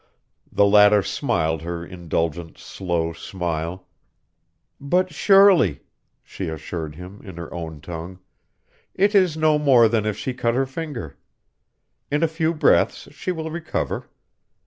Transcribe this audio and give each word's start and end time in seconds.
The 0.51 0.65
latter 0.65 1.03
smiled 1.03 1.61
her 1.61 1.85
indulgent, 1.85 2.57
slow 2.57 3.13
smile. 3.13 3.85
"But 4.79 5.13
surely," 5.13 5.81
she 6.23 6.47
assured 6.47 6.95
him 6.95 7.21
in 7.23 7.37
her 7.37 7.53
own 7.53 7.81
tongue, 7.81 8.17
"it 8.95 9.13
is 9.13 9.37
no 9.37 9.59
more 9.59 9.87
than 9.87 10.07
if 10.07 10.17
she 10.17 10.33
cut 10.33 10.55
her 10.55 10.65
finger. 10.65 11.17
In 12.09 12.23
a 12.23 12.27
few 12.27 12.51
breaths 12.55 13.09
she 13.13 13.31
will 13.31 13.51
recover. 13.51 14.09